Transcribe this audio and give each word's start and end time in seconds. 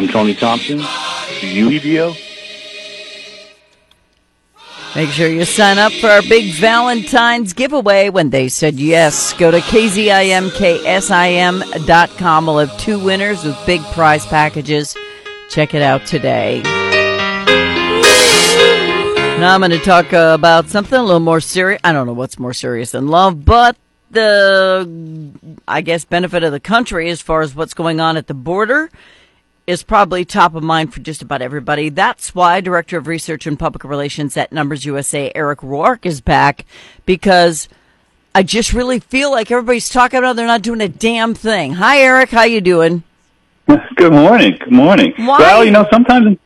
I'm 0.00 0.08
Tony 0.08 0.34
Thompson. 0.34 0.80
Do 1.42 1.46
you? 1.46 2.14
Make 4.96 5.10
sure 5.10 5.28
you 5.28 5.44
sign 5.44 5.76
up 5.76 5.92
for 5.92 6.06
our 6.06 6.22
big 6.22 6.54
Valentine's 6.54 7.52
giveaway 7.52 8.08
when 8.08 8.30
they 8.30 8.48
said 8.48 8.76
yes. 8.76 9.34
Go 9.34 9.50
to 9.50 9.58
kzimksim.com. 9.58 12.46
We'll 12.46 12.60
have 12.60 12.78
two 12.78 12.98
winners 12.98 13.44
with 13.44 13.58
big 13.66 13.82
prize 13.92 14.24
packages. 14.24 14.96
Check 15.50 15.74
it 15.74 15.82
out 15.82 16.06
today. 16.06 16.62
Now 19.38 19.54
I'm 19.54 19.60
going 19.60 19.70
to 19.70 19.78
talk 19.80 20.14
about 20.14 20.70
something 20.70 20.98
a 20.98 21.04
little 21.04 21.20
more 21.20 21.42
serious. 21.42 21.78
I 21.84 21.92
don't 21.92 22.06
know 22.06 22.14
what's 22.14 22.38
more 22.38 22.54
serious 22.54 22.92
than 22.92 23.08
love, 23.08 23.44
but 23.44 23.76
the, 24.10 24.88
I 25.68 25.82
guess, 25.82 26.06
benefit 26.06 26.42
of 26.42 26.52
the 26.52 26.60
country 26.60 27.10
as 27.10 27.20
far 27.20 27.42
as 27.42 27.54
what's 27.54 27.74
going 27.74 28.00
on 28.00 28.16
at 28.16 28.28
the 28.28 28.34
border 28.34 28.88
is 29.70 29.84
probably 29.84 30.24
top 30.24 30.54
of 30.56 30.62
mind 30.64 30.92
for 30.92 30.98
just 31.00 31.22
about 31.22 31.40
everybody. 31.40 31.88
That's 31.88 32.34
why 32.34 32.60
Director 32.60 32.98
of 32.98 33.06
Research 33.06 33.46
and 33.46 33.56
Public 33.58 33.84
Relations 33.84 34.36
at 34.36 34.52
Numbers 34.52 34.84
USA, 34.84 35.30
Eric 35.34 35.60
Ruark, 35.60 36.04
is 36.04 36.20
back 36.20 36.66
because 37.06 37.68
I 38.34 38.42
just 38.42 38.72
really 38.72 38.98
feel 38.98 39.30
like 39.30 39.50
everybody's 39.50 39.88
talking 39.88 40.18
about 40.18 40.34
they're 40.34 40.46
not 40.46 40.62
doing 40.62 40.80
a 40.80 40.88
damn 40.88 41.34
thing. 41.34 41.74
Hi, 41.74 41.98
Eric. 42.00 42.30
How 42.30 42.42
you 42.42 42.60
doing? 42.60 43.04
Good 43.94 44.12
morning. 44.12 44.56
Good 44.58 44.72
morning. 44.72 45.12
Why? 45.16 45.38
Well, 45.38 45.64
you 45.64 45.70
know, 45.70 45.86
sometimes 45.92 46.36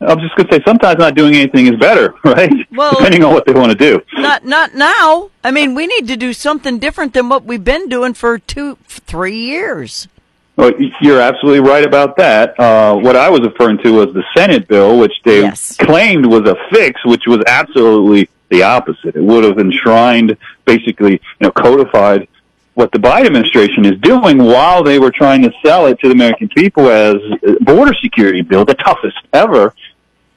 I'm 0.00 0.18
just 0.20 0.34
going 0.36 0.48
to 0.48 0.54
say 0.54 0.62
sometimes 0.66 0.98
not 0.98 1.14
doing 1.14 1.34
anything 1.34 1.66
is 1.66 1.78
better, 1.78 2.14
right? 2.24 2.50
Well- 2.72 2.92
Depending 2.94 3.24
on 3.24 3.34
what 3.34 3.44
they 3.44 3.52
want 3.52 3.72
to 3.72 3.76
do. 3.78 4.00
Not 4.14 4.46
not 4.46 4.74
now. 4.74 5.30
I 5.44 5.50
mean, 5.50 5.74
we 5.74 5.86
need 5.86 6.08
to 6.08 6.16
do 6.16 6.32
something 6.32 6.78
different 6.78 7.12
than 7.12 7.28
what 7.28 7.44
we've 7.44 7.62
been 7.62 7.90
doing 7.90 8.14
for 8.14 8.38
two, 8.38 8.76
three 8.86 9.36
years. 9.38 10.08
Well, 10.56 10.72
you're 11.00 11.20
absolutely 11.20 11.60
right 11.60 11.84
about 11.84 12.16
that. 12.16 12.58
Uh, 12.58 12.94
what 12.96 13.16
I 13.16 13.30
was 13.30 13.40
referring 13.40 13.78
to 13.78 13.92
was 13.92 14.12
the 14.12 14.24
Senate 14.36 14.68
bill, 14.68 14.98
which 14.98 15.14
they 15.24 15.40
Yes. 15.42 15.76
claimed 15.78 16.26
was 16.26 16.42
a 16.48 16.56
fix, 16.70 17.02
which 17.04 17.26
was 17.26 17.42
absolutely 17.46 18.28
the 18.50 18.62
opposite. 18.62 19.16
It 19.16 19.22
would 19.22 19.44
have 19.44 19.58
enshrined, 19.58 20.36
basically, 20.66 21.12
you 21.12 21.18
know, 21.40 21.50
codified 21.50 22.26
what 22.74 22.92
the 22.92 22.98
Biden 22.98 23.26
administration 23.26 23.84
is 23.84 23.98
doing 24.00 24.42
while 24.42 24.82
they 24.82 24.98
were 24.98 25.10
trying 25.10 25.42
to 25.42 25.52
sell 25.64 25.86
it 25.86 25.98
to 26.00 26.08
the 26.08 26.14
American 26.14 26.48
people 26.48 26.88
as 26.88 27.14
a 27.46 27.62
border 27.64 27.94
security 27.94 28.42
bill, 28.42 28.64
the 28.64 28.74
toughest 28.74 29.18
ever. 29.32 29.74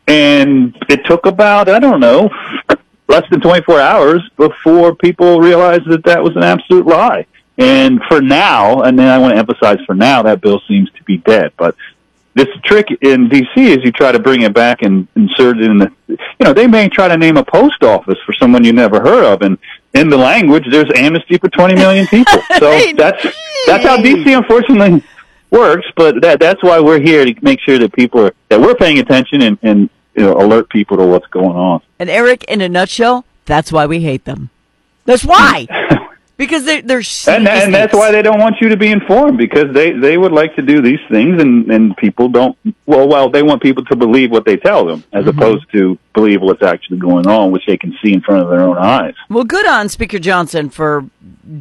And 0.08 0.76
it 0.90 1.06
took 1.06 1.26
about, 1.26 1.70
I 1.70 1.80
don't 1.80 2.00
know, 2.00 2.30
less 3.08 3.24
than 3.30 3.40
24 3.40 3.80
hours 3.80 4.22
before 4.38 4.96
people 4.96 5.40
realized 5.40 5.86
that 5.88 6.04
that 6.06 6.22
was 6.24 6.36
an 6.36 6.44
absolute 6.44 6.86
lie. 6.86 7.26
And 7.58 8.02
for 8.08 8.22
now, 8.22 8.82
and 8.82 8.98
then 8.98 9.08
I 9.08 9.18
want 9.20 9.34
to 9.34 9.38
emphasize 9.38 9.80
for 9.86 9.94
now, 9.94 10.24
that 10.24 10.42
bill 10.42 10.62
seems 10.68 10.90
to 10.92 11.04
be 11.04 11.18
dead. 11.18 11.52
But 11.58 11.76
this 12.36 12.48
trick 12.64 12.88
in 13.02 13.30
D.C. 13.30 13.72
is 13.72 13.84
you 13.84 13.92
try 13.92 14.12
to 14.12 14.20
bring 14.20 14.42
it 14.42 14.54
back 14.54 14.82
and 14.82 15.08
insert 15.16 15.60
it 15.60 15.70
in 15.70 15.78
the, 15.78 15.92
you 16.08 16.18
know, 16.42 16.54
they 16.54 16.66
may 16.66 16.90
try 16.90 17.08
to 17.08 17.18
name 17.18 17.38
a 17.38 17.46
post 17.46 17.84
office 17.84 18.18
for 18.26 18.34
someone 18.34 18.64
you 18.64 18.74
never 18.74 19.00
heard 19.00 19.24
of. 19.24 19.44
And 19.44 19.58
in 19.94 20.10
the 20.10 20.18
language, 20.18 20.66
there's 20.72 20.90
amnesty 20.96 21.38
for 21.38 21.50
20 21.50 21.76
million 21.76 22.08
people. 22.08 22.40
So 22.60 22.80
that's, 22.98 23.24
that's 23.68 23.84
how 23.84 23.98
D.C. 23.98 24.34
unfortunately 24.34 25.04
works. 25.52 25.86
But 25.96 26.22
that, 26.22 26.40
that's 26.40 26.64
why 26.64 26.80
we're 26.80 27.00
here 27.00 27.24
to 27.24 27.36
make 27.44 27.60
sure 27.60 27.78
that 27.78 27.94
people 27.94 28.22
are, 28.22 28.34
that 28.50 28.60
we're 28.60 28.76
paying 28.76 28.98
attention 28.98 29.42
and, 29.44 29.58
and, 29.62 29.90
you 30.16 30.24
know, 30.24 30.38
alert 30.38 30.70
people 30.70 30.98
to 30.98 31.06
what's 31.06 31.28
going 31.28 31.56
on. 31.56 31.82
And 32.00 32.10
Eric, 32.10 32.46
in 32.46 32.62
a 32.62 32.70
nutshell, 32.70 33.26
that's 33.46 33.72
why 33.72 33.86
we 33.86 34.02
hate 34.02 34.26
them. 34.26 34.50
That's 35.06 35.24
why. 35.24 35.68
because 36.38 36.66
they're 36.66 36.82
they're 36.82 37.04
And, 37.28 37.48
and 37.48 37.74
that's 37.74 37.94
why 37.94 38.12
they 38.12 38.22
don't 38.22 38.40
want 38.40 38.56
you 38.60 38.70
to 38.70 38.78
be 38.78 38.92
informed 38.92 39.38
because 39.38 39.74
they, 39.74 39.92
they 39.92 40.18
would 40.18 40.32
like 40.32 40.56
to 40.56 40.62
do 40.62 40.82
these 40.82 41.00
things 41.10 41.42
and, 41.42 41.70
and 41.72 41.96
people 41.98 42.30
don't, 42.30 42.58
well, 42.86 43.08
well, 43.08 43.30
they 43.30 43.44
want 43.44 43.62
people 43.62 43.86
to 43.86 43.96
believe 43.96 44.32
what 44.32 44.46
they 44.46 44.58
tell 44.58 44.86
them 44.86 45.04
as 45.14 45.26
mm-hmm. 45.26 45.38
opposed 45.38 45.72
to 45.72 45.98
believe 46.14 46.42
what's 46.42 46.64
actually 46.64 46.98
going 46.98 47.28
on, 47.28 47.52
which 47.52 47.66
they 47.68 47.78
can 47.78 47.96
see 48.04 48.14
in 48.14 48.22
front 48.22 48.42
of 48.42 48.50
their 48.50 48.62
own 48.62 48.78
eyes. 48.78 49.16
Well, 49.30 49.44
good 49.44 49.68
on 49.68 49.90
Speaker 49.90 50.20
Johnson 50.20 50.70
for 50.70 51.06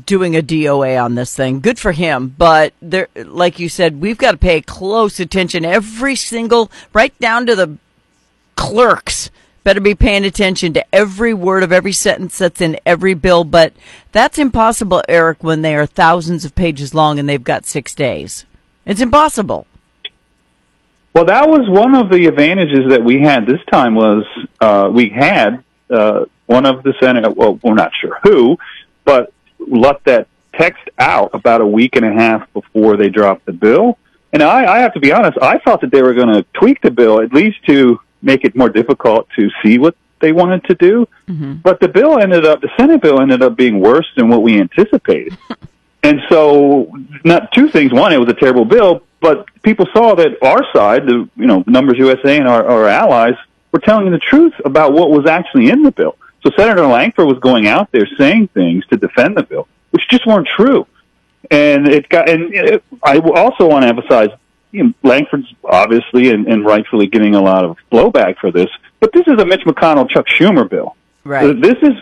doing 0.06 0.36
a 0.36 0.42
DOA 0.42 1.02
on 1.02 1.14
this 1.14 1.34
thing. 1.34 1.60
Good 1.60 1.78
for 1.78 1.92
him. 1.92 2.34
But 2.36 2.72
there, 2.80 3.08
like 3.14 3.58
you 3.58 3.68
said, 3.68 4.00
we've 4.00 4.18
got 4.18 4.32
to 4.32 4.38
pay 4.38 4.60
close 4.60 5.20
attention. 5.20 5.64
Every 5.64 6.16
single, 6.16 6.70
right 6.92 7.16
down 7.18 7.46
to 7.46 7.54
the 7.54 7.76
clerks, 8.56 9.30
better 9.64 9.80
be 9.80 9.94
paying 9.94 10.24
attention 10.24 10.72
to 10.74 10.94
every 10.94 11.34
word 11.34 11.62
of 11.62 11.72
every 11.72 11.92
sentence 11.92 12.38
that's 12.38 12.60
in 12.60 12.78
every 12.84 13.14
bill. 13.14 13.44
But 13.44 13.72
that's 14.12 14.38
impossible, 14.38 15.02
Eric, 15.08 15.42
when 15.42 15.62
they 15.62 15.74
are 15.74 15.86
thousands 15.86 16.44
of 16.44 16.54
pages 16.54 16.94
long 16.94 17.18
and 17.18 17.28
they've 17.28 17.42
got 17.42 17.66
six 17.66 17.94
days. 17.94 18.44
It's 18.84 19.00
impossible. 19.00 19.66
Well, 21.14 21.26
that 21.26 21.48
was 21.48 21.68
one 21.68 21.94
of 21.94 22.10
the 22.10 22.26
advantages 22.26 22.88
that 22.88 23.04
we 23.04 23.20
had 23.20 23.46
this 23.46 23.60
time 23.70 23.94
was 23.94 24.24
uh, 24.60 24.88
we 24.90 25.10
had 25.10 25.62
uh, 25.90 26.24
one 26.46 26.64
of 26.64 26.82
the 26.82 26.94
Senate, 27.00 27.36
well, 27.36 27.58
we're 27.62 27.74
not 27.74 27.92
sure 28.00 28.18
who, 28.22 28.56
but 29.04 29.32
let 29.58 30.02
that 30.04 30.26
text 30.54 30.82
out 30.98 31.30
about 31.34 31.60
a 31.60 31.66
week 31.66 31.96
and 31.96 32.04
a 32.04 32.12
half 32.12 32.50
before 32.52 32.96
they 32.96 33.08
dropped 33.08 33.44
the 33.46 33.52
bill. 33.52 33.98
And 34.32 34.42
I, 34.42 34.76
I 34.76 34.78
have 34.78 34.94
to 34.94 35.00
be 35.00 35.12
honest, 35.12 35.36
I 35.40 35.58
thought 35.58 35.82
that 35.82 35.90
they 35.90 36.02
were 36.02 36.14
going 36.14 36.28
to 36.28 36.44
tweak 36.54 36.80
the 36.80 36.90
bill 36.90 37.20
at 37.20 37.32
least 37.34 37.58
to 37.66 38.00
make 38.22 38.44
it 38.44 38.56
more 38.56 38.68
difficult 38.68 39.28
to 39.36 39.50
see 39.62 39.78
what 39.78 39.96
they 40.20 40.32
wanted 40.32 40.64
to 40.64 40.74
do. 40.74 41.06
Mm-hmm. 41.28 41.54
But 41.54 41.80
the 41.80 41.88
bill 41.88 42.18
ended 42.18 42.46
up, 42.46 42.60
the 42.60 42.70
Senate 42.76 43.02
bill 43.02 43.20
ended 43.20 43.42
up 43.42 43.56
being 43.56 43.80
worse 43.80 44.06
than 44.16 44.28
what 44.28 44.42
we 44.42 44.60
anticipated. 44.60 45.36
And 46.02 46.20
so, 46.28 46.92
not 47.24 47.52
two 47.52 47.68
things. 47.68 47.92
One, 47.92 48.12
it 48.12 48.18
was 48.18 48.28
a 48.28 48.34
terrible 48.34 48.64
bill, 48.64 49.02
but 49.20 49.46
people 49.62 49.86
saw 49.94 50.16
that 50.16 50.42
our 50.42 50.64
side, 50.74 51.06
the 51.06 51.28
you 51.36 51.46
know 51.46 51.62
Numbers 51.66 51.96
USA 51.98 52.38
and 52.38 52.48
our, 52.48 52.66
our 52.66 52.88
allies, 52.88 53.34
were 53.70 53.78
telling 53.78 54.10
the 54.10 54.18
truth 54.18 54.52
about 54.64 54.92
what 54.92 55.10
was 55.10 55.26
actually 55.26 55.70
in 55.70 55.82
the 55.82 55.92
bill. 55.92 56.16
So 56.42 56.50
Senator 56.58 56.86
Lankford 56.86 57.26
was 57.26 57.38
going 57.38 57.68
out 57.68 57.92
there 57.92 58.06
saying 58.18 58.48
things 58.48 58.84
to 58.86 58.96
defend 58.96 59.36
the 59.36 59.44
bill, 59.44 59.68
which 59.90 60.02
just 60.10 60.26
weren't 60.26 60.48
true. 60.56 60.86
And 61.52 61.86
it 61.86 62.08
got. 62.08 62.28
And 62.28 62.52
it, 62.52 62.84
I 63.04 63.18
also 63.18 63.68
want 63.68 63.84
to 63.84 63.88
emphasize, 63.88 64.30
you 64.72 64.84
know, 64.84 64.92
Lankford's 65.02 65.46
obviously 65.64 66.30
and, 66.30 66.46
and 66.48 66.64
rightfully 66.64 67.06
getting 67.06 67.34
a 67.34 67.40
lot 67.40 67.64
of 67.64 67.76
blowback 67.92 68.38
for 68.38 68.50
this, 68.50 68.68
but 69.00 69.12
this 69.12 69.26
is 69.26 69.40
a 69.40 69.46
Mitch 69.46 69.62
McConnell, 69.66 70.08
Chuck 70.08 70.26
Schumer 70.26 70.68
bill. 70.68 70.96
Right. 71.24 71.50
Uh, 71.50 71.52
This 71.52 71.76
is 71.82 71.92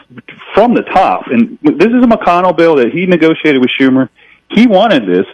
from 0.55 0.75
the 0.75 0.83
top, 0.83 1.27
and 1.27 1.59
this 1.63 1.89
is 1.89 2.03
a 2.03 2.07
McConnell 2.07 2.57
bill 2.57 2.77
that 2.77 2.91
he 2.93 3.05
negotiated 3.07 3.61
with 3.61 3.71
Schumer. 3.79 4.09
He 4.49 4.67
wanted 4.67 5.07
this. 5.07 5.27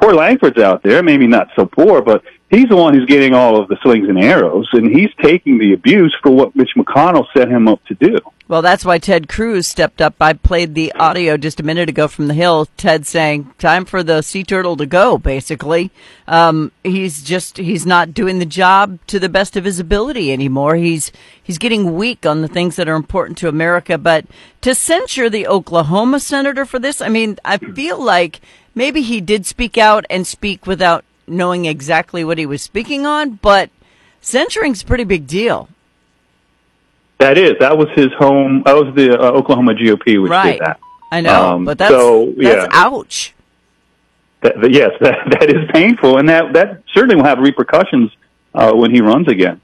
Poor 0.00 0.12
Lankford's 0.14 0.58
out 0.58 0.82
there, 0.82 1.02
maybe 1.02 1.26
not 1.26 1.48
so 1.56 1.66
poor, 1.66 2.02
but 2.02 2.22
he's 2.50 2.68
the 2.68 2.76
one 2.76 2.94
who's 2.94 3.06
getting 3.06 3.34
all 3.34 3.60
of 3.60 3.68
the 3.68 3.76
slings 3.82 4.08
and 4.08 4.18
arrows, 4.18 4.68
and 4.72 4.94
he's 4.94 5.10
taking 5.22 5.58
the 5.58 5.72
abuse 5.72 6.16
for 6.22 6.30
what 6.30 6.56
Mitch 6.56 6.70
McConnell 6.76 7.26
set 7.36 7.48
him 7.48 7.68
up 7.68 7.84
to 7.86 7.94
do. 7.94 8.18
Well, 8.48 8.62
that's 8.62 8.84
why 8.84 8.96
Ted 8.96 9.28
Cruz 9.28 9.68
stepped 9.68 10.00
up. 10.00 10.14
I 10.22 10.32
played 10.32 10.74
the 10.74 10.90
audio 10.92 11.36
just 11.36 11.60
a 11.60 11.62
minute 11.62 11.90
ago 11.90 12.08
from 12.08 12.28
the 12.28 12.34
Hill. 12.34 12.66
Ted 12.78 13.06
saying, 13.06 13.50
"Time 13.58 13.84
for 13.84 14.02
the 14.02 14.22
sea 14.22 14.42
turtle 14.42 14.74
to 14.78 14.86
go." 14.86 15.18
Basically, 15.18 15.90
um, 16.26 16.72
he's 16.82 17.22
just 17.22 17.58
he's 17.58 17.84
not 17.84 18.14
doing 18.14 18.38
the 18.38 18.46
job 18.46 18.98
to 19.08 19.18
the 19.18 19.28
best 19.28 19.54
of 19.54 19.64
his 19.64 19.78
ability 19.78 20.32
anymore. 20.32 20.76
He's 20.76 21.12
he's 21.42 21.58
getting 21.58 21.94
weak 21.94 22.24
on 22.24 22.40
the 22.40 22.48
things 22.48 22.76
that 22.76 22.88
are 22.88 22.96
important 22.96 23.36
to 23.38 23.48
America. 23.48 23.98
But 23.98 24.24
to 24.62 24.74
censure 24.74 25.28
the 25.28 25.46
Oklahoma 25.46 26.18
senator 26.18 26.64
for 26.64 26.78
this, 26.78 27.02
I 27.02 27.10
mean, 27.10 27.38
I 27.44 27.58
feel 27.58 28.02
like 28.02 28.40
maybe 28.74 29.02
he 29.02 29.20
did 29.20 29.44
speak 29.44 29.76
out 29.76 30.06
and 30.08 30.26
speak 30.26 30.66
without 30.66 31.04
knowing 31.28 31.64
exactly 31.66 32.24
what 32.24 32.38
he 32.38 32.46
was 32.46 32.62
speaking 32.62 33.06
on. 33.06 33.32
But 33.42 33.70
censoring's 34.20 34.82
a 34.82 34.86
pretty 34.86 35.04
big 35.04 35.26
deal. 35.26 35.68
That 37.18 37.36
is, 37.36 37.52
that 37.60 37.76
was 37.76 37.88
his 37.96 38.08
home. 38.18 38.62
That 38.64 38.74
was 38.76 38.94
the 38.94 39.18
uh, 39.18 39.30
Oklahoma 39.32 39.74
GOP 39.74 40.22
which 40.22 40.30
Right. 40.30 40.52
did 40.52 40.60
that. 40.60 40.80
I 41.10 41.20
know, 41.20 41.54
Um, 41.54 41.64
but 41.64 41.78
that's 41.78 41.90
so, 41.90 42.26
that's 42.36 42.38
yeah. 42.38 42.66
ouch. 42.70 43.34
that, 44.42 44.60
that- 44.60 44.70
yes, 44.72 44.90
that, 45.00 45.18
that 45.30 45.50
is 45.50 45.68
painful, 45.72 46.18
and 46.18 46.28
that 46.28 46.52
that 46.52 46.82
certainly 46.94 47.16
will 47.16 47.24
have 47.24 47.38
repercussions 47.38 48.10
uh, 48.54 48.72
when 48.72 48.90
he 48.92 49.00
runs 49.00 49.26
again. 49.26 49.60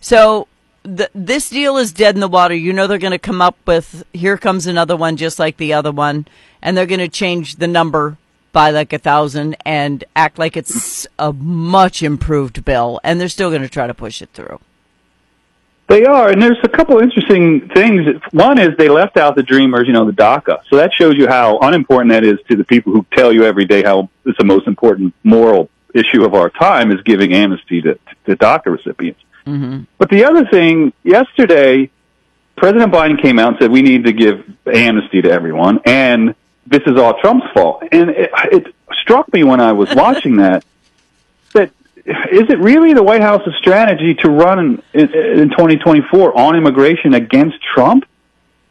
So 0.00 0.48
th- 0.84 1.10
this 1.14 1.50
deal 1.50 1.76
is 1.76 1.92
dead 1.92 2.14
in 2.16 2.20
the 2.20 2.28
water. 2.28 2.54
You 2.54 2.72
know 2.72 2.86
they're 2.86 2.98
going 2.98 3.10
to 3.12 3.18
come 3.18 3.40
up 3.42 3.56
with 3.66 4.04
here 4.12 4.36
comes 4.38 4.66
another 4.66 4.96
one 4.96 5.16
just 5.16 5.38
like 5.38 5.56
the 5.58 5.72
other 5.72 5.92
one, 5.92 6.26
and 6.62 6.76
they're 6.76 6.86
going 6.86 7.00
to 7.00 7.08
change 7.08 7.56
the 7.56 7.68
number 7.68 8.16
by 8.54 8.70
like 8.70 8.94
a 8.94 8.98
thousand 8.98 9.56
and 9.66 10.02
act 10.16 10.38
like 10.38 10.56
it's 10.56 11.06
a 11.18 11.34
much 11.34 12.02
improved 12.02 12.64
bill, 12.64 13.00
and 13.04 13.20
they're 13.20 13.28
still 13.28 13.50
going 13.50 13.60
to 13.60 13.68
try 13.68 13.86
to 13.86 13.92
push 13.92 14.22
it 14.22 14.30
through. 14.32 14.58
They 15.88 16.06
are, 16.06 16.30
and 16.30 16.40
there's 16.40 16.56
a 16.62 16.68
couple 16.68 16.98
interesting 16.98 17.68
things. 17.68 18.06
One 18.30 18.58
is 18.58 18.70
they 18.78 18.88
left 18.88 19.18
out 19.18 19.36
the 19.36 19.42
Dreamers, 19.42 19.86
you 19.86 19.92
know, 19.92 20.06
the 20.06 20.12
DACA. 20.12 20.60
So 20.70 20.76
that 20.76 20.92
shows 20.94 21.16
you 21.18 21.28
how 21.28 21.58
unimportant 21.58 22.10
that 22.10 22.24
is 22.24 22.38
to 22.48 22.56
the 22.56 22.64
people 22.64 22.94
who 22.94 23.04
tell 23.12 23.30
you 23.30 23.44
every 23.44 23.66
day 23.66 23.82
how 23.82 24.08
it's 24.24 24.38
the 24.38 24.44
most 24.44 24.66
important 24.66 25.12
moral 25.24 25.68
issue 25.94 26.24
of 26.24 26.32
our 26.32 26.48
time 26.48 26.90
is 26.90 27.02
giving 27.02 27.34
amnesty 27.34 27.82
to, 27.82 27.98
to 28.24 28.36
DACA 28.36 28.66
recipients. 28.66 29.20
Mm-hmm. 29.46 29.82
But 29.98 30.08
the 30.08 30.24
other 30.24 30.46
thing, 30.46 30.94
yesterday, 31.02 31.90
President 32.56 32.90
Biden 32.90 33.20
came 33.20 33.38
out 33.38 33.48
and 33.48 33.56
said 33.60 33.70
we 33.70 33.82
need 33.82 34.04
to 34.04 34.12
give 34.12 34.42
amnesty 34.72 35.20
to 35.20 35.30
everyone, 35.30 35.80
and 35.84 36.34
this 36.66 36.82
is 36.86 36.98
all 36.98 37.18
Trump's 37.20 37.46
fault. 37.52 37.82
And 37.92 38.10
it, 38.10 38.30
it 38.52 38.74
struck 38.92 39.32
me 39.32 39.44
when 39.44 39.60
I 39.60 39.72
was 39.72 39.88
watching 39.94 40.36
that 40.36 40.64
that 41.52 41.70
is 41.96 42.50
it 42.50 42.58
really 42.58 42.92
the 42.92 43.02
White 43.02 43.22
House's 43.22 43.54
strategy 43.58 44.14
to 44.14 44.30
run 44.30 44.82
in, 44.92 45.14
in 45.14 45.50
2024 45.50 46.36
on 46.36 46.56
immigration 46.56 47.14
against 47.14 47.58
Trump? 47.62 48.04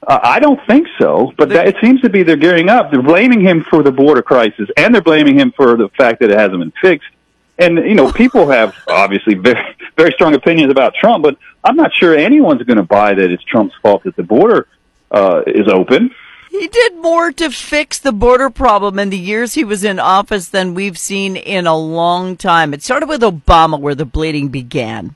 Uh, 0.05 0.19
I 0.21 0.39
don't 0.39 0.59
think 0.67 0.87
so, 0.99 1.33
but 1.37 1.49
that, 1.49 1.67
it 1.67 1.77
seems 1.81 2.01
to 2.01 2.09
be 2.09 2.23
they're 2.23 2.35
gearing 2.35 2.69
up. 2.69 2.91
They're 2.91 3.01
blaming 3.01 3.39
him 3.39 3.63
for 3.63 3.83
the 3.83 3.91
border 3.91 4.21
crisis, 4.21 4.69
and 4.75 4.93
they're 4.93 5.01
blaming 5.01 5.39
him 5.39 5.53
for 5.53 5.77
the 5.77 5.87
fact 5.89 6.19
that 6.19 6.29
it 6.29 6.37
hasn't 6.37 6.59
been 6.59 6.73
fixed. 6.81 7.09
And 7.57 7.77
you 7.77 7.95
know, 7.95 8.11
people 8.11 8.49
have 8.49 8.75
obviously 8.87 9.35
very, 9.35 9.75
very 9.95 10.11
strong 10.11 10.33
opinions 10.33 10.71
about 10.71 10.93
Trump, 10.95 11.23
but 11.23 11.37
I'm 11.63 11.77
not 11.77 11.93
sure 11.93 12.15
anyone's 12.15 12.63
going 12.63 12.77
to 12.77 12.83
buy 12.83 13.13
that 13.13 13.31
it's 13.31 13.43
Trump's 13.43 13.75
fault 13.81 14.03
that 14.03 14.15
the 14.17 14.23
border 14.23 14.67
uh, 15.09 15.43
is 15.47 15.67
open. 15.69 16.13
He 16.53 16.67
did 16.67 16.95
more 16.97 17.31
to 17.31 17.49
fix 17.49 17.97
the 17.97 18.11
border 18.11 18.51
problem 18.51 18.99
in 18.99 19.09
the 19.09 19.17
years 19.17 19.55
he 19.55 19.63
was 19.63 19.83
in 19.83 19.97
office 19.99 20.49
than 20.49 20.75
we've 20.75 20.99
seen 20.99 21.35
in 21.35 21.65
a 21.65 21.75
long 21.75 22.37
time. 22.37 22.75
It 22.75 22.83
started 22.83 23.09
with 23.09 23.21
Obama, 23.23 23.79
where 23.79 23.95
the 23.95 24.05
bleeding 24.05 24.49
began. 24.49 25.15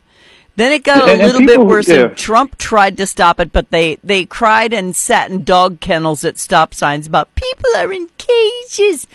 Then 0.56 0.72
it 0.72 0.84
got 0.84 1.07
a 1.07 1.12
And- 1.12 1.22
and 1.22 1.22
little 1.22 1.42
people- 1.42 1.66
bit 1.66 1.68
worse, 1.68 1.88
yeah. 1.88 2.06
and 2.06 2.18
Trump 2.18 2.57
tried 2.57 2.98
to 2.98 3.06
stop 3.06 3.39
it, 3.39 3.54
but 3.54 3.69
they, 3.69 4.00
they 4.04 4.25
cried 4.25 4.74
and 4.74 4.95
sat 4.95 5.30
in 5.30 5.44
dog 5.44 5.80
kennels 5.80 6.25
at 6.25 6.39
stop 6.39 6.74
signs 6.74 7.06
about 7.06 7.34
people 7.36 7.69
are 7.78 7.94
in 7.94 8.10
cages. 8.18 9.06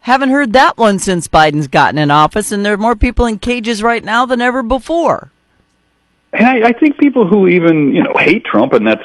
Haven't 0.00 0.28
heard 0.30 0.52
that 0.52 0.76
one 0.76 0.98
since 0.98 1.28
Biden's 1.28 1.66
gotten 1.66 1.96
in 1.98 2.10
office, 2.10 2.52
and 2.52 2.62
there 2.64 2.74
are 2.74 2.76
more 2.76 2.94
people 2.96 3.24
in 3.24 3.38
cages 3.38 3.82
right 3.82 4.04
now 4.04 4.26
than 4.26 4.42
ever 4.42 4.62
before. 4.62 5.30
And 6.34 6.46
I, 6.46 6.68
I 6.68 6.72
think 6.72 6.98
people 6.98 7.26
who 7.26 7.48
even 7.48 7.94
you 7.94 8.02
know 8.02 8.12
hate 8.18 8.44
Trump, 8.44 8.74
and 8.74 8.86
that's 8.86 9.02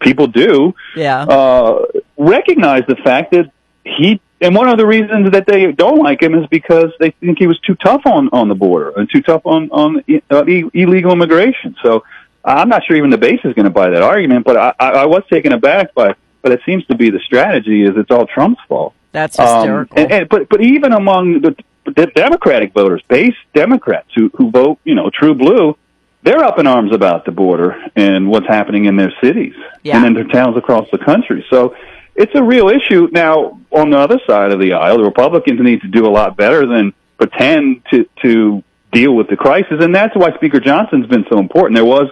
people 0.00 0.26
do, 0.26 0.74
Yeah. 0.96 1.22
uh, 1.22 1.84
recognize 2.16 2.84
the 2.86 2.96
fact 2.96 3.32
that 3.32 3.50
he. 3.84 4.20
And 4.40 4.56
one 4.56 4.68
of 4.68 4.76
the 4.76 4.86
reasons 4.86 5.30
that 5.30 5.46
they 5.46 5.70
don't 5.70 6.00
like 6.00 6.20
him 6.20 6.34
is 6.34 6.46
because 6.48 6.90
they 6.98 7.10
think 7.20 7.38
he 7.38 7.46
was 7.46 7.58
too 7.60 7.76
tough 7.76 8.02
on 8.06 8.28
on 8.32 8.48
the 8.48 8.56
border 8.56 8.90
and 8.96 9.08
too 9.08 9.22
tough 9.22 9.42
on 9.44 9.70
on 9.70 10.02
uh, 10.30 10.44
e- 10.46 10.68
illegal 10.74 11.12
immigration. 11.12 11.76
So 11.80 12.02
I'm 12.44 12.68
not 12.68 12.84
sure 12.84 12.96
even 12.96 13.10
the 13.10 13.18
base 13.18 13.38
is 13.44 13.54
going 13.54 13.66
to 13.66 13.70
buy 13.70 13.90
that 13.90 14.02
argument. 14.02 14.44
But 14.44 14.56
I, 14.56 14.74
I, 14.80 15.06
was 15.06 15.22
taken 15.30 15.52
aback 15.52 15.94
by. 15.94 16.14
But 16.42 16.50
it 16.50 16.60
seems 16.66 16.84
to 16.86 16.96
be 16.96 17.08
the 17.10 17.20
strategy 17.20 17.84
is 17.84 17.90
it's 17.96 18.10
all 18.10 18.26
Trump's 18.26 18.60
fault. 18.68 18.94
That's 19.12 19.38
Um, 19.38 19.58
hysterical. 19.58 19.96
and, 20.00 20.10
and, 20.12 20.28
but 20.28 20.48
but 20.48 20.60
even 20.60 20.92
among 20.92 21.42
the, 21.42 21.54
the 21.84 22.06
Democratic 22.06 22.72
voters, 22.74 23.00
base 23.08 23.36
Democrats 23.54 24.08
who 24.16 24.28
who 24.34 24.50
vote, 24.50 24.78
you 24.82 24.96
know, 24.96 25.08
true 25.08 25.34
blue, 25.36 25.76
they're 26.22 26.44
up 26.44 26.58
in 26.58 26.66
arms 26.66 26.94
about 26.94 27.24
the 27.24 27.32
border 27.32 27.76
and 27.96 28.28
what's 28.28 28.46
happening 28.46 28.84
in 28.86 28.96
their 28.96 29.12
cities 29.22 29.54
Yeah. 29.82 29.96
and 29.96 30.06
in 30.06 30.14
their 30.14 30.24
towns 30.28 30.56
across 30.56 30.86
the 30.92 30.98
country. 30.98 31.44
So 31.50 31.74
it's 32.14 32.32
a 32.34 32.42
real 32.42 32.68
issue. 32.68 33.08
Now, 33.12 33.58
on 33.70 33.90
the 33.90 33.98
other 33.98 34.20
side 34.26 34.52
of 34.52 34.60
the 34.60 34.74
aisle, 34.74 34.98
the 34.98 35.04
Republicans 35.04 35.60
need 35.60 35.80
to 35.82 35.88
do 35.88 36.06
a 36.06 36.10
lot 36.10 36.36
better 36.36 36.66
than 36.66 36.92
pretend 37.18 37.82
to 37.90 38.06
to 38.22 38.62
deal 38.92 39.14
with 39.14 39.28
the 39.28 39.36
crisis, 39.36 39.78
and 39.80 39.94
that's 39.94 40.14
why 40.14 40.34
Speaker 40.34 40.60
Johnson's 40.60 41.06
been 41.06 41.24
so 41.30 41.38
important. 41.38 41.76
There 41.76 41.84
was 41.84 42.08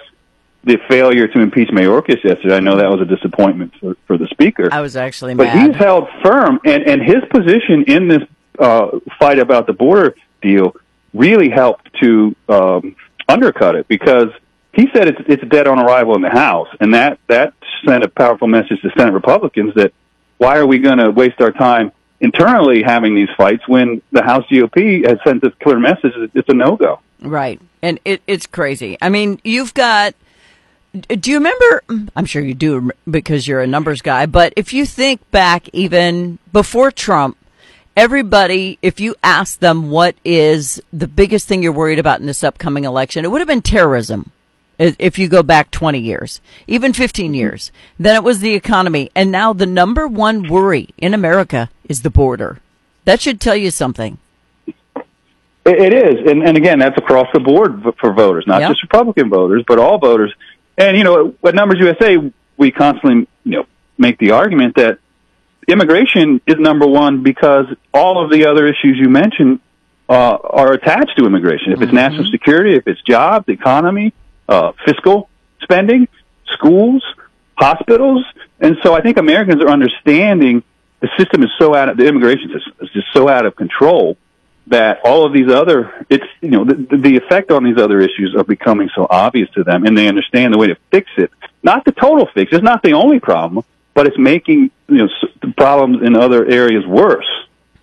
the 0.65 0.79
failure 0.89 1.27
to 1.29 1.41
impeach 1.41 1.69
Mayorkas 1.69 2.23
yesterday. 2.25 2.57
I 2.57 2.61
know 2.61 2.77
that 2.77 2.89
was 2.91 3.01
a 3.03 3.05
disappointment 3.05 3.73
for, 3.81 3.97
for 4.07 4.17
the 4.19 4.27
speaker. 4.29 4.69
I 4.73 4.81
was 4.81 4.97
actually 4.97 5.35
But 5.35 5.45
mad. 5.55 5.69
he's 5.69 5.77
held 5.77 6.09
firm, 6.25 6.59
and, 6.65 6.83
and 6.85 7.03
his 7.03 7.23
position 7.31 7.85
in 7.87 8.09
this 8.09 8.23
uh, 8.59 8.99
fight 9.19 9.39
about 9.39 9.67
the 9.67 9.73
border 9.75 10.15
deal 10.43 10.75
really 11.13 11.51
helped 11.51 11.89
to 12.03 12.35
um, 12.49 12.97
undercut 13.31 13.75
it 13.75 13.89
because 13.89 14.29
he 14.73 14.89
said 14.93 15.09
it's, 15.09 15.21
it's 15.27 15.45
dead 15.49 15.67
on 15.67 15.79
arrival 15.79 16.15
in 16.15 16.23
the 16.23 16.31
House, 16.31 16.69
and 16.81 16.95
that, 16.95 17.19
that 17.29 17.55
sent 17.85 18.05
a 18.05 18.09
powerful 18.09 18.49
message 18.49 18.81
to 18.83 18.91
Senate 18.97 19.13
Republicans 19.13 19.75
that 19.75 19.93
why 20.39 20.59
are 20.59 20.67
we 20.67 20.79
going 20.79 20.99
to 20.99 21.11
waste 21.11 21.41
our 21.41 21.51
time 21.51 21.93
internally 22.21 22.83
having 22.83 23.15
these 23.15 23.29
fights 23.37 23.67
when 23.67 24.03
the 24.13 24.23
House 24.23 24.45
GOP 24.51 25.07
has 25.07 25.19
sent 25.25 25.43
this 25.43 25.53
clear 25.63 25.79
message 25.79 26.13
that 26.15 26.31
it's 26.35 26.49
a 26.49 26.55
no 26.55 26.77
go. 26.77 27.01
Right. 27.21 27.61
And 27.83 27.99
it, 28.05 28.23
it's 28.27 28.47
crazy. 28.47 28.97
I 29.01 29.09
mean, 29.09 29.41
you've 29.45 29.75
got. 29.75 30.15
Do 30.93 31.31
you 31.31 31.37
remember? 31.37 31.85
I'm 32.17 32.25
sure 32.25 32.43
you 32.43 32.55
do 32.55 32.91
because 33.09 33.47
you're 33.47 33.61
a 33.61 33.67
numbers 33.67 34.03
guy, 34.03 34.27
but 34.27 34.53
if 34.57 34.73
you 34.73 34.85
think 34.85 35.29
back 35.31 35.69
even 35.73 36.39
before 36.53 36.91
Trump, 36.91 37.37
everybody, 38.01 38.79
if 38.81 38.99
you 38.99 39.15
ask 39.23 39.59
them 39.59 39.91
what 39.91 40.17
is 40.25 40.83
the 40.91 41.07
biggest 41.07 41.47
thing 41.47 41.63
you're 41.63 41.71
worried 41.71 41.99
about 41.99 42.19
in 42.19 42.25
this 42.25 42.43
upcoming 42.43 42.85
election, 42.85 43.27
it 43.27 43.31
would 43.31 43.43
have 43.43 43.49
been 43.49 43.61
terrorism. 43.61 44.33
If 44.79 45.19
you 45.19 45.29
go 45.29 45.43
back 45.43 45.71
20 45.71 45.99
years, 45.99 46.41
even 46.67 46.95
15 46.95 47.27
mm-hmm. 47.27 47.35
years, 47.35 47.71
then 47.99 48.17
it 48.17 48.25
was 48.25 48.41
the 48.41 48.55
economy. 48.55 49.11
And 49.15 49.31
now 49.31 49.53
the 49.53 49.67
number 49.67 50.09
one 50.09 50.49
worry 50.49 50.89
in 50.97 51.13
America 51.13 51.69
is 51.91 52.01
the 52.01 52.09
border. 52.09 52.61
That 53.05 53.21
should 53.21 53.39
tell 53.39 53.57
you 53.57 53.71
something. 53.71 54.17
It 54.67 54.75
it 55.67 55.93
is, 55.93 56.27
and, 56.27 56.43
and 56.43 56.57
again, 56.57 56.79
that's 56.79 56.97
across 56.97 57.29
the 57.35 57.41
board 57.41 57.85
for 58.01 58.15
voters, 58.15 58.47
not 58.47 58.63
Yep. 58.63 58.71
just 58.71 58.83
Republican 58.83 59.29
voters, 59.29 59.63
but 59.69 59.79
all 59.79 59.99
voters. 59.99 60.33
And 60.79 60.97
you 60.97 61.05
know, 61.05 61.35
at 61.45 61.55
Numbers 61.55 61.79
USA, 61.81 62.17
we 62.57 62.71
constantly 62.71 63.29
you 63.45 63.59
know 63.59 63.67
make 63.99 64.17
the 64.17 64.31
argument 64.31 64.77
that 64.77 65.00
immigration 65.73 66.41
is 66.47 66.57
number 66.59 66.87
one 66.87 67.23
because 67.23 67.67
all 67.93 68.25
of 68.25 68.31
the 68.31 68.47
other 68.47 68.67
issues 68.67 68.97
you 68.99 69.09
mentioned 69.09 69.61
uh, 70.09 70.39
are 70.43 70.73
attached 70.73 71.17
to 71.19 71.27
immigration. 71.27 71.73
If 71.73 71.83
it's 71.83 71.93
national 71.93 72.31
security, 72.31 72.75
if 72.75 72.87
it's 72.87 73.01
jobs, 73.03 73.49
economy, 73.49 74.13
uh, 74.49 74.73
fiscal 74.85 75.29
spending, 75.63 76.09
schools, 76.47 77.05
hospitals, 77.57 78.25
and 78.59 78.77
so 78.83 78.95
I 78.95 79.01
think 79.03 79.19
Americans 79.19 79.63
are 79.63 79.69
understanding 79.69 80.63
the 81.01 81.09
system 81.19 81.43
is 81.43 81.51
so 81.59 81.75
out 81.75 81.89
of 81.89 81.97
the 81.97 82.07
immigration 82.07 82.51
system 82.53 82.75
is 82.81 82.91
just 82.93 83.07
so 83.13 83.29
out 83.29 83.47
of 83.47 83.57
control 83.57 84.17
that 84.67 85.01
all 85.05 85.25
of 85.25 85.33
these 85.33 85.51
other 85.51 86.05
it's 86.11 86.25
you 86.41 86.51
know 86.51 86.65
the, 86.65 86.97
the 86.97 87.17
effect 87.17 87.51
on 87.51 87.65
these 87.65 87.79
other 87.79 88.01
issues 88.01 88.35
are 88.37 88.45
becoming 88.45 88.91
so 88.95 89.07
obvious 89.09 89.49
to 89.51 89.65
them 89.65 89.85
and 89.85 89.97
they 89.97 90.09
understand 90.09 90.53
the 90.53 90.59
way 90.59 90.67
to 90.67 90.77
fix 90.91 91.11
it. 91.17 91.31
Not 91.63 91.85
the 91.85 91.93
total 91.93 92.29
fix. 92.35 92.53
It's 92.53 92.63
not 92.63 92.83
the 92.83 92.93
only 92.93 93.21
problem 93.21 93.65
but 94.01 94.07
it's 94.07 94.19
making 94.19 94.71
you 94.89 94.97
know 94.97 95.09
the 95.43 95.53
problems 95.59 95.99
in 96.03 96.17
other 96.17 96.47
areas 96.47 96.87
worse 96.87 97.29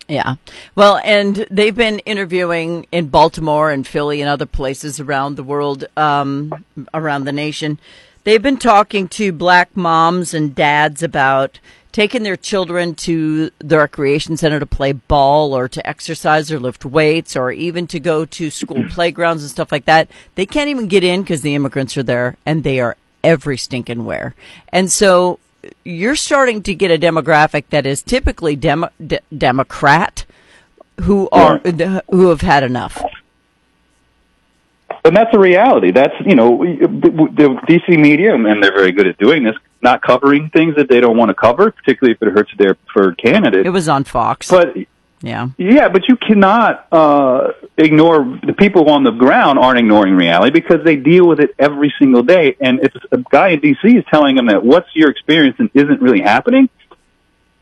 Yeah. 0.09 0.35
Well, 0.73 0.99
and 1.03 1.45
they've 1.51 1.75
been 1.75 1.99
interviewing 1.99 2.87
in 2.93 3.09
Baltimore 3.09 3.69
and 3.71 3.85
Philly 3.85 4.21
and 4.21 4.29
other 4.29 4.45
places 4.45 5.01
around 5.01 5.35
the 5.35 5.43
world, 5.43 5.85
um, 5.97 6.63
around 6.93 7.25
the 7.25 7.33
nation. 7.33 7.77
They've 8.23 8.41
been 8.41 8.57
talking 8.57 9.09
to 9.09 9.33
black 9.33 9.75
moms 9.75 10.33
and 10.33 10.55
dads 10.55 11.03
about 11.03 11.59
taking 11.91 12.23
their 12.23 12.37
children 12.37 12.95
to 13.07 13.51
the 13.59 13.77
recreation 13.77 14.37
center 14.37 14.59
to 14.61 14.65
play 14.65 14.93
ball 14.93 15.53
or 15.53 15.67
to 15.67 15.85
exercise 15.85 16.49
or 16.53 16.59
lift 16.59 16.85
weights 16.85 17.35
or 17.35 17.51
even 17.51 17.85
to 17.87 17.99
go 17.99 18.23
to 18.23 18.49
school 18.49 18.85
playgrounds 18.89 19.43
and 19.43 19.51
stuff 19.51 19.73
like 19.73 19.85
that. 19.85 20.09
They 20.35 20.45
can't 20.45 20.69
even 20.69 20.87
get 20.87 21.03
in 21.03 21.21
because 21.21 21.41
the 21.41 21.53
immigrants 21.53 21.97
are 21.97 22.03
there 22.03 22.38
and 22.45 22.63
they 22.63 22.79
are 22.79 22.95
every 23.25 23.57
stinking 23.57 24.05
where. 24.05 24.36
And 24.71 24.89
so 24.89 25.39
you're 25.83 26.15
starting 26.15 26.62
to 26.63 26.74
get 26.75 26.91
a 26.91 26.97
demographic 26.97 27.65
that 27.69 27.86
is 27.86 28.01
typically 28.03 28.55
demo, 28.55 28.89
de- 29.05 29.19
Democrat 29.36 30.25
who 31.01 31.29
are 31.31 31.59
who 32.09 32.29
have 32.29 32.41
had 32.41 32.63
enough. 32.63 33.01
and 35.05 35.15
that's 35.15 35.33
a 35.33 35.39
reality 35.39 35.91
that's 35.91 36.13
you 36.25 36.36
know 36.36 36.57
the, 36.63 37.29
the 37.36 37.47
dc 37.67 37.88
media 38.00 38.33
and 38.33 38.45
they're 38.63 38.74
very 38.75 38.91
good 38.91 39.07
at 39.07 39.17
doing 39.17 39.43
this 39.43 39.55
not 39.81 40.01
covering 40.01 40.50
things 40.50 40.75
that 40.75 40.89
they 40.89 41.00
don't 41.00 41.15
want 41.17 41.29
to 41.29 41.36
cover 41.36 41.71
particularly 41.71 42.13
if 42.19 42.21
it 42.27 42.31
hurts 42.33 42.51
their 42.57 42.74
preferred 42.74 43.17
candidate 43.17 43.65
It 43.65 43.69
was 43.69 43.88
on 43.88 44.03
Fox. 44.03 44.50
but 44.50 44.75
yeah. 45.21 45.50
Yeah, 45.57 45.89
but 45.89 46.07
you 46.07 46.15
cannot 46.15 46.88
uh, 46.91 47.53
ignore 47.77 48.39
the 48.45 48.53
people 48.53 48.89
on 48.89 49.03
the 49.03 49.12
ground 49.12 49.57
aren't 49.57 49.79
ignoring 49.79 50.15
reality 50.15 50.51
because 50.51 50.83
they 50.83 50.95
deal 50.95 51.27
with 51.27 51.39
it 51.39 51.55
every 51.57 51.93
single 51.97 52.24
day. 52.24 52.55
And 52.59 52.79
if 52.81 52.93
a 53.12 53.17
guy 53.17 53.50
in 53.50 53.59
D.C. 53.59 53.97
is 53.97 54.05
telling 54.12 54.36
them 54.36 54.47
that 54.47 54.63
what's 54.63 54.89
your 54.95 55.09
experience 55.09 55.55
and 55.59 55.71
isn't 55.74 56.01
really 56.01 56.21
happening, 56.21 56.69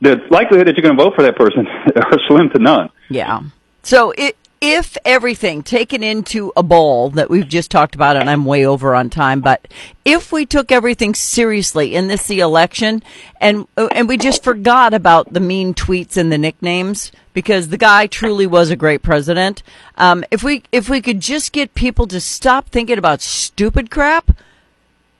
the 0.01 0.21
likelihood 0.29 0.67
that 0.67 0.75
you're 0.75 0.83
going 0.83 0.97
to 0.97 1.03
vote 1.03 1.15
for 1.15 1.23
that 1.23 1.37
person 1.37 1.65
are 1.95 2.19
slim 2.27 2.49
to 2.49 2.59
none. 2.59 2.89
Yeah. 3.09 3.43
So 3.83 4.11
it, 4.11 4.35
if 4.67 4.97
everything 5.05 5.61
taken 5.61 6.01
into 6.01 6.51
a 6.57 6.63
bowl 6.63 7.11
that 7.11 7.29
we've 7.29 7.47
just 7.47 7.69
talked 7.69 7.93
about, 7.93 8.17
and 8.17 8.27
I'm 8.27 8.45
way 8.45 8.65
over 8.65 8.95
on 8.95 9.11
time, 9.11 9.39
but 9.39 9.67
if 10.03 10.31
we 10.31 10.43
took 10.47 10.71
everything 10.71 11.13
seriously 11.13 11.93
in 11.93 12.07
this 12.07 12.25
the 12.25 12.39
election, 12.39 13.03
and 13.39 13.67
and 13.77 14.09
we 14.09 14.17
just 14.17 14.43
forgot 14.43 14.95
about 14.95 15.31
the 15.31 15.39
mean 15.39 15.75
tweets 15.75 16.17
and 16.17 16.31
the 16.31 16.39
nicknames 16.39 17.11
because 17.31 17.67
the 17.67 17.77
guy 17.77 18.07
truly 18.07 18.47
was 18.47 18.71
a 18.71 18.75
great 18.75 19.03
president. 19.03 19.61
Um, 19.99 20.25
if 20.31 20.41
we 20.41 20.63
if 20.71 20.89
we 20.89 20.99
could 20.99 21.19
just 21.19 21.51
get 21.51 21.75
people 21.75 22.07
to 22.07 22.19
stop 22.19 22.69
thinking 22.69 22.97
about 22.97 23.21
stupid 23.21 23.91
crap, 23.91 24.35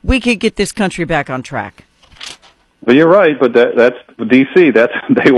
we 0.04 0.20
could 0.20 0.40
get 0.40 0.56
this 0.56 0.72
country 0.72 1.06
back 1.06 1.30
on 1.30 1.44
track. 1.44 1.84
But 2.86 2.96
you're 2.96 3.10
right. 3.10 3.38
But 3.40 3.54
that, 3.54 3.76
that's 3.76 4.30
D.C. 4.30 4.72
That's 4.72 4.94
they. 5.10 5.32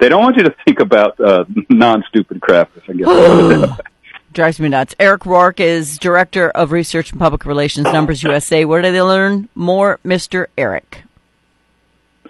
They 0.00 0.08
don't 0.08 0.22
want 0.22 0.36
you 0.36 0.44
to 0.44 0.54
think 0.64 0.80
about 0.80 1.18
uh, 1.20 1.44
non-stupid 1.68 2.40
crap. 2.40 2.70
I 2.88 2.92
guess. 2.92 3.78
Drives 4.32 4.60
me 4.60 4.68
nuts. 4.68 4.94
Eric 5.00 5.22
Ruark 5.22 5.60
is 5.60 5.98
Director 5.98 6.50
of 6.50 6.70
Research 6.70 7.10
and 7.10 7.20
Public 7.20 7.46
Relations, 7.46 7.84
Numbers 7.84 8.22
USA. 8.22 8.66
Where 8.66 8.82
do 8.82 8.92
they 8.92 9.00
learn 9.00 9.48
more, 9.54 9.98
Mr. 10.04 10.46
Eric? 10.58 11.04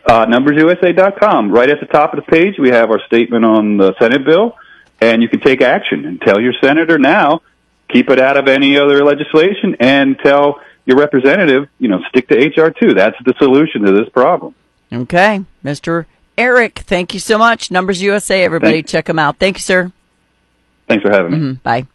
uh, 0.06 0.24
numbersusa.com. 0.26 1.50
Right 1.50 1.68
at 1.68 1.80
the 1.80 1.86
top 1.86 2.14
of 2.14 2.24
the 2.24 2.30
page, 2.30 2.58
we 2.58 2.68
have 2.68 2.90
our 2.90 3.00
statement 3.06 3.44
on 3.44 3.76
the 3.76 3.92
Senate 3.98 4.24
bill, 4.24 4.54
and 5.00 5.20
you 5.20 5.28
can 5.28 5.40
take 5.40 5.60
action 5.62 6.04
and 6.04 6.20
tell 6.20 6.40
your 6.40 6.54
senator 6.62 6.96
now 6.96 7.42
keep 7.88 8.10
it 8.10 8.20
out 8.20 8.36
of 8.36 8.48
any 8.48 8.76
other 8.78 9.04
legislation 9.04 9.76
and 9.80 10.18
tell 10.18 10.60
your 10.86 10.96
representative, 10.96 11.68
you 11.78 11.88
know, 11.88 12.00
stick 12.08 12.28
to 12.28 12.36
HR 12.36 12.70
two. 12.70 12.94
That's 12.94 13.16
the 13.24 13.34
solution 13.38 13.82
to 13.82 13.92
this 13.92 14.08
problem. 14.08 14.54
Okay, 14.92 15.44
Mr. 15.64 16.06
Eric, 16.38 16.78
thank 16.80 17.12
you 17.12 17.20
so 17.20 17.38
much. 17.38 17.70
Numbers 17.70 18.00
USA, 18.02 18.44
everybody, 18.44 18.74
Thanks. 18.78 18.92
check 18.92 19.06
them 19.06 19.18
out. 19.18 19.38
Thank 19.38 19.56
you, 19.56 19.60
sir. 19.62 19.92
Thanks 20.88 21.02
for 21.02 21.10
having 21.10 21.32
me. 21.32 21.38
Mhm, 21.38 21.62
Bye. 21.62 21.86